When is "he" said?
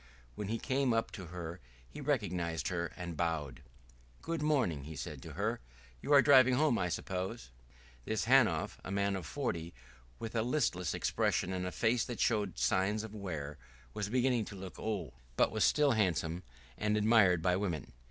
0.47-0.57, 1.87-2.01, 4.85-4.95